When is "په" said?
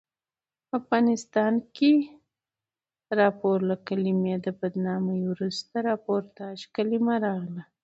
0.67-0.73